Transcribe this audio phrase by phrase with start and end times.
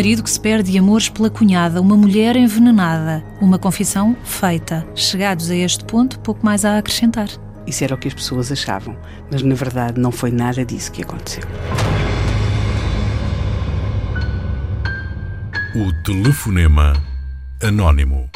[0.00, 4.82] marido que se perde de amores pela cunhada, uma mulher envenenada, uma confissão feita.
[4.94, 7.28] Chegados a este ponto, pouco mais há a acrescentar.
[7.66, 8.96] Isso era o que as pessoas achavam,
[9.30, 11.42] mas na verdade não foi nada disso que aconteceu.
[15.74, 16.94] O telefonema
[17.62, 18.26] anónimo.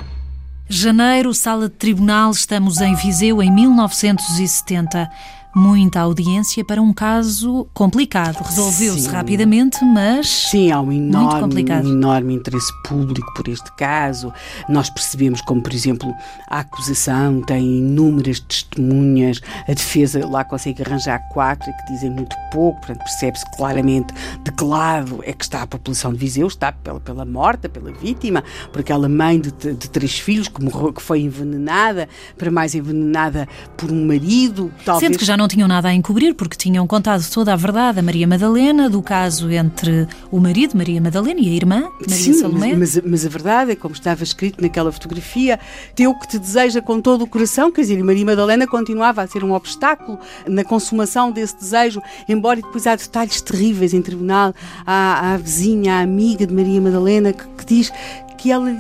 [0.69, 5.11] Janeiro, sala de tribunal, estamos em Viseu em 1970
[5.55, 8.43] muita audiência para um caso complicado.
[8.43, 10.29] Resolveu-se rapidamente, mas.
[10.29, 14.33] Sim, há um enorme, um enorme interesse público por este caso.
[14.69, 16.13] Nós percebemos como, por exemplo,
[16.49, 22.79] a acusação tem inúmeras testemunhas, a defesa lá consegue arranjar quatro que dizem muito pouco,
[22.81, 27.01] portanto, percebe-se claramente de que lado é que está a população de Viseu, está pela,
[27.01, 31.21] pela morta, pela vítima, por aquela mãe de, de três filhos que, morreu, que foi
[31.21, 34.71] envenenada, para mais envenenada por um marido.
[34.85, 35.09] Talvez...
[35.09, 38.01] Sendo que já não não tinham nada a encobrir porque tinham contado toda a verdade
[38.01, 42.33] a Maria Madalena do caso entre o marido, Maria Madalena, e a irmã, Maria Sim,
[42.33, 42.75] Salomé.
[42.75, 45.61] Mas, mas, a verdade é, como estava escrito naquela fotografia,
[45.95, 49.45] teu que te deseja com todo o coração, quer dizer, Maria Madalena continuava a ser
[49.45, 50.19] um obstáculo
[50.49, 54.55] na consumação desse desejo, embora depois há detalhes terríveis em tribunal.
[54.87, 57.93] Há, a vizinha, a amiga de Maria Madalena, que, que diz
[58.39, 58.71] que ela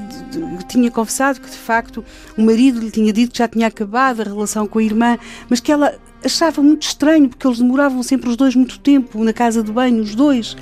[0.68, 2.04] tinha confessado que de facto
[2.36, 5.60] o marido lhe tinha dito que já tinha acabado a relação com a irmã, mas
[5.60, 5.94] que ela
[6.24, 10.02] achava muito estranho, porque eles demoravam sempre os dois muito tempo na casa de banho,
[10.02, 10.56] os dois.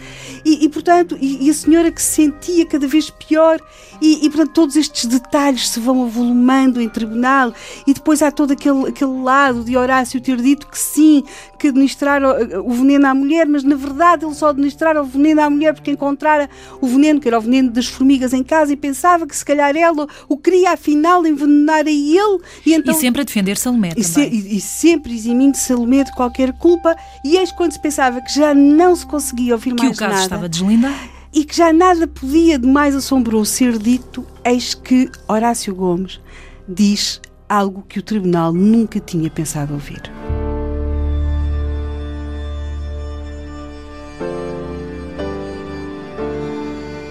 [0.44, 3.60] E, e portanto, e, e, a senhora que se sentia cada vez pior,
[4.00, 7.54] e, e, portanto, todos estes detalhes se vão avolumando em tribunal,
[7.86, 11.22] e depois há todo aquele, aquele lado de Horácio ter dito que sim,
[11.58, 15.40] que administrar o, o veneno à mulher, mas na verdade ele só administrara o veneno
[15.40, 18.76] à mulher porque encontrara o veneno, que era o veneno das formigas em casa, e
[18.76, 22.40] pensava que se calhar ela o queria afinal envenenar a ele.
[22.66, 24.02] E, então, e sempre a defender Salomé também.
[24.02, 28.20] Se, e, e sempre eximindo de Salomé de qualquer culpa, e eis quando se pensava
[28.20, 29.96] que já não se conseguia ouvir que mais nada.
[29.96, 30.94] Que o caso estava deslindado.
[31.32, 36.20] E que já nada podia de mais assombroso ser dito, eis que Horácio Gomes
[36.68, 40.02] diz algo que o tribunal nunca tinha pensado ouvir.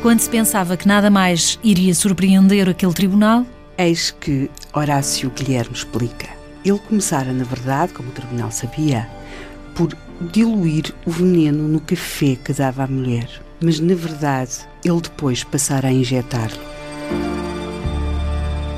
[0.01, 3.45] Quando se pensava que nada mais iria surpreender aquele tribunal,
[3.77, 6.40] eis que Horácio Guilherme explica.
[6.63, 9.09] Ele começara, na verdade, como o tribunal sabia,
[9.73, 9.95] por
[10.31, 13.27] diluir o veneno no café que dava à mulher.
[13.59, 16.59] Mas, na verdade, ele depois passara a injetá-lo.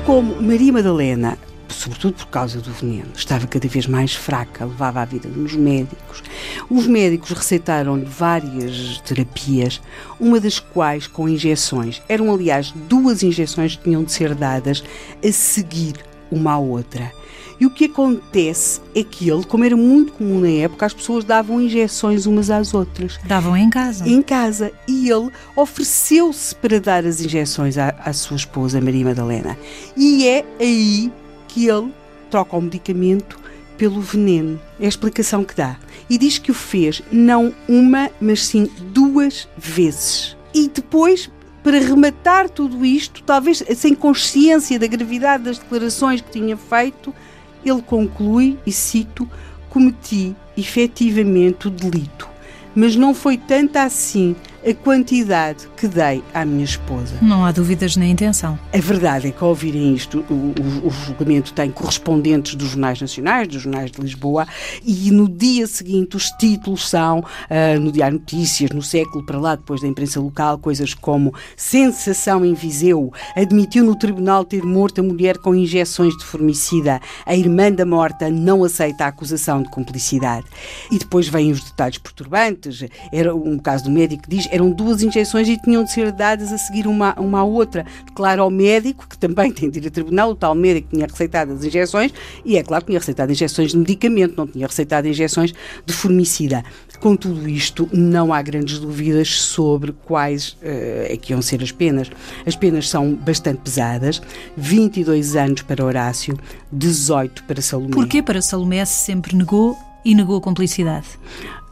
[0.06, 5.04] Como Maria Madalena, sobretudo por causa do veneno, estava cada vez mais fraca, levava a
[5.04, 6.22] vida nos médicos,
[6.70, 9.80] os médicos receitaram-lhe várias terapias,
[10.18, 12.02] uma das quais com injeções.
[12.08, 14.82] Eram, aliás, duas injeções que tinham de ser dadas
[15.22, 15.94] a seguir
[16.30, 17.12] uma à outra.
[17.60, 21.24] E o que acontece é que ele, como era muito comum na época, as pessoas
[21.24, 23.18] davam injeções umas às outras.
[23.26, 24.08] Davam em casa.
[24.08, 24.72] Em casa.
[24.88, 29.56] E ele ofereceu-se para dar as injeções à, à sua esposa, Maria Madalena.
[29.96, 31.12] E é aí
[31.48, 31.92] que ele
[32.30, 33.38] troca o medicamento
[33.76, 34.60] pelo veneno.
[34.80, 35.76] É a explicação que dá.
[36.08, 40.36] E diz que o fez não uma, mas sim duas vezes.
[40.54, 41.30] E depois,
[41.62, 47.14] para rematar tudo isto, talvez sem consciência da gravidade das declarações que tinha feito,
[47.64, 49.28] ele conclui, e cito,
[49.68, 52.28] cometi efetivamente o delito,
[52.74, 54.36] mas não foi tanta assim
[54.66, 57.14] a quantidade que dei à minha esposa.
[57.20, 58.58] Não há dúvidas na intenção.
[58.72, 62.98] A verdade é que ao ouvirem isto, o, o, o, julgamento tem correspondentes dos jornais
[62.98, 64.46] nacionais, dos jornais de Lisboa,
[64.82, 69.54] e no dia seguinte os títulos são uh, no Diário Notícias, no século para lá,
[69.54, 75.04] depois da imprensa local, coisas como sensação em Viseu, admitiu no tribunal ter morto a
[75.04, 80.46] mulher com injeções de formicida, a irmã da morta não aceita a acusação de cumplicidade.
[80.90, 82.82] E depois vêm os detalhes perturbantes,
[83.12, 86.52] era um caso do médico que diz eram duas injeções e tinham de ser dadas
[86.52, 87.84] a seguir uma, uma à outra.
[88.06, 91.52] Declara ao médico, que também tem de ir a tribunal, o tal médico tinha receitado
[91.52, 95.52] as injeções, e é claro que tinha receitado injeções de medicamento, não tinha receitado injeções
[95.84, 96.62] de formicida.
[97.00, 101.72] Com tudo isto, não há grandes dúvidas sobre quais uh, é que iam ser as
[101.72, 102.08] penas.
[102.46, 104.22] As penas são bastante pesadas,
[104.56, 106.38] 22 anos para Horácio,
[106.70, 107.90] 18 para Salomé.
[107.90, 111.08] Porquê para Salomé se sempre negou e negou a cumplicidade?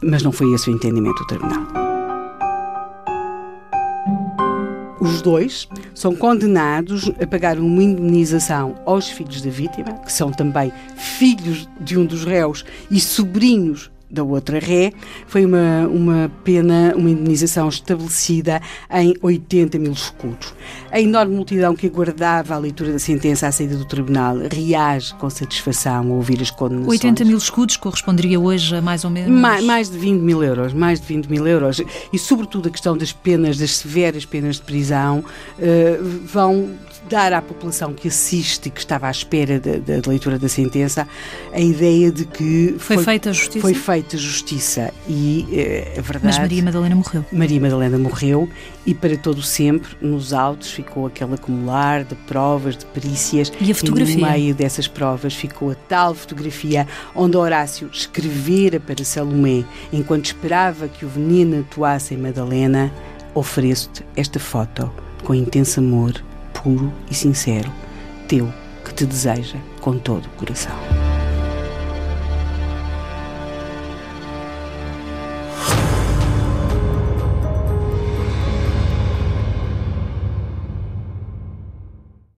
[0.03, 1.82] Mas não foi esse o entendimento do tribunal.
[5.03, 10.71] Os dois são condenados a pagar uma indemnização aos filhos da vítima, que são também
[10.95, 14.93] filhos de um dos réus e sobrinhos da outra ré.
[15.27, 18.61] Foi uma, uma pena, uma indenização estabelecida
[18.91, 20.53] em 80 mil escudos.
[20.91, 25.29] A enorme multidão que aguardava a leitura da sentença à saída do tribunal reage com
[25.29, 27.03] satisfação ao ouvir as condenações.
[27.03, 29.31] 80 mil escudos corresponderia hoje a mais ou menos...
[29.31, 31.81] Mais, mais de 20 mil euros, mais de 20 mil euros.
[32.11, 36.69] E sobretudo a questão das penas, das severas penas de prisão, uh, vão
[37.09, 41.07] dar à população que assiste que estava à espera da, da leitura da sentença
[41.51, 43.59] a ideia de que foi, foi feita justiça.
[43.59, 46.25] Foi feita justiça e é verdade.
[46.25, 47.25] Mas Maria Madalena morreu.
[47.31, 48.49] Maria Madalena morreu
[48.85, 53.51] e para todo sempre nos autos ficou aquele acumular de provas, de perícias.
[53.59, 54.13] E a fotografia?
[54.13, 60.25] E no meio dessas provas ficou a tal fotografia onde Horácio escrevera para Salomé enquanto
[60.25, 62.91] esperava que o veneno atuasse em Madalena.
[63.35, 64.91] Ofereço-te esta foto
[65.23, 66.13] com intenso amor
[66.53, 67.71] puro e sincero,
[68.27, 68.51] teu,
[68.85, 71.02] que te deseja com todo o coração.